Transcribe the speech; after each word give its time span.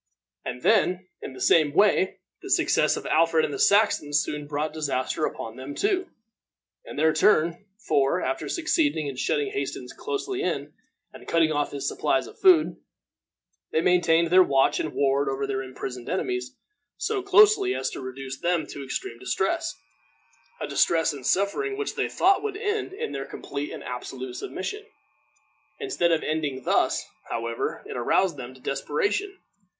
And 0.43 0.63
then, 0.63 1.07
in 1.21 1.33
the 1.33 1.39
same 1.39 1.73
way, 1.75 2.21
the 2.41 2.49
success 2.49 2.97
of 2.97 3.05
Alfred 3.05 3.45
and 3.45 3.53
the 3.53 3.59
Saxons 3.59 4.19
soon 4.19 4.47
brought 4.47 4.73
disaster 4.73 5.25
upon 5.27 5.57
them 5.57 5.75
too, 5.75 6.09
in 6.85 6.95
their 6.95 7.13
turn; 7.13 7.67
for, 7.77 8.19
after 8.19 8.49
succeeding 8.49 9.05
in 9.05 9.15
shutting 9.15 9.51
Hastings 9.51 9.93
closely 9.93 10.41
in, 10.41 10.73
and 11.13 11.27
cutting 11.27 11.51
off 11.51 11.71
his 11.71 11.87
supplies 11.87 12.25
of 12.25 12.39
food, 12.39 12.77
they 13.71 13.81
maintained 13.81 14.31
their 14.31 14.41
watch 14.41 14.79
and 14.79 14.91
ward 14.95 15.29
over 15.29 15.45
their 15.45 15.61
imprisoned 15.61 16.09
enemies 16.09 16.55
so 16.97 17.21
closely 17.21 17.75
as 17.75 17.91
to 17.91 18.01
reduce 18.01 18.39
them 18.39 18.65
to 18.65 18.83
extreme 18.83 19.19
distress 19.19 19.75
a 20.59 20.65
distress 20.67 21.13
and 21.13 21.27
suffering 21.27 21.77
which 21.77 21.93
they 21.93 22.09
thought 22.09 22.41
would 22.41 22.57
end 22.57 22.91
in 22.91 23.11
their 23.11 23.27
complete 23.27 23.71
and 23.71 23.83
absolute 23.83 24.33
submission. 24.33 24.83
Instead 25.79 26.11
of 26.11 26.23
ending 26.23 26.63
thus, 26.63 27.05
however, 27.29 27.83
it 27.85 27.95
aroused 27.95 28.35
them 28.35 28.55
to 28.55 28.59
desperation. 28.59 29.37